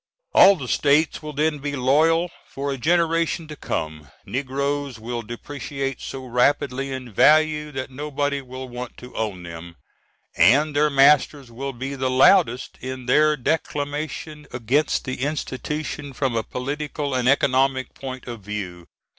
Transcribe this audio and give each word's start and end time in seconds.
All 0.33 0.55
the 0.55 0.67
states 0.67 1.21
will 1.21 1.33
then 1.33 1.59
be 1.59 1.75
loyal 1.75 2.31
for 2.47 2.71
a 2.73 2.77
generation 2.79 3.47
to 3.47 3.55
come. 3.55 4.07
Negroes 4.25 4.97
will 4.97 5.21
depreciate 5.21 6.01
so 6.01 6.25
rapidly 6.25 6.91
in 6.91 7.11
value 7.13 7.71
that 7.73 7.91
nobody 7.91 8.41
will 8.41 8.67
want 8.67 8.97
to 8.97 9.15
own 9.15 9.43
them, 9.43 9.75
and 10.35 10.75
their 10.75 10.89
masters 10.89 11.51
will 11.51 11.71
be 11.73 11.93
the 11.93 12.09
loudest 12.09 12.79
in 12.81 13.05
their 13.05 13.37
declamation 13.37 14.47
against 14.51 15.05
the 15.05 15.21
institution 15.21 16.13
from 16.13 16.35
a 16.35 16.41
political 16.41 17.13
and 17.13 17.29
economic 17.29 17.93
point 17.93 18.25
of 18.27 18.41
view. 18.41 18.87